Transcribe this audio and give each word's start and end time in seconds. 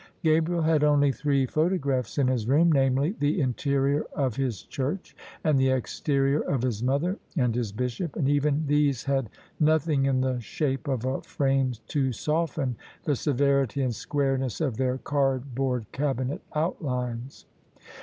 Gabriel 0.23 0.63
had 0.63 0.83
only 0.83 1.11
three 1.11 1.45
photographs 1.45 2.17
in 2.17 2.27
his 2.27 2.47
room— 2.47 2.71
namely 2.71 3.15
the 3.19 3.39
interior 3.39 4.03
of 4.15 4.35
his 4.35 4.63
church, 4.63 5.15
and 5.43 5.59
the 5.59 5.69
exterior 5.69 6.39
of 6.39 6.63
his 6.63 6.81
mother 6.81 7.19
and 7.37 7.53
his 7.53 7.71
Bishop: 7.71 8.15
and 8.15 8.27
even 8.27 8.65
these 8.65 9.03
had 9.03 9.29
nothing 9.59 10.07
in 10.07 10.19
the 10.21 10.39
shape 10.39 10.87
of 10.87 11.05
a 11.05 11.21
frame 11.21 11.73
to 11.89 12.11
soften 12.11 12.75
the 13.03 13.15
severity 13.15 13.83
and 13.83 13.93
squareness 13.93 14.59
of 14.59 14.77
their 14.77 14.97
cardboard 14.97 15.85
cabinet 15.91 16.41
outlines. 16.55 17.45